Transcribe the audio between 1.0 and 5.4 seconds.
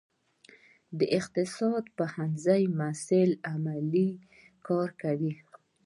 اقتصاد پوهنځي محصلین عملي کار کوي؟